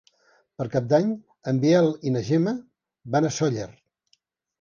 Per 0.59 0.65
Cap 0.75 0.85
d'Any 0.93 1.09
en 1.51 1.59
Biel 1.65 1.89
i 2.11 2.13
na 2.15 2.23
Gemma 2.31 2.53
van 3.17 3.29
a 3.29 3.33
Sóller. 3.37 3.69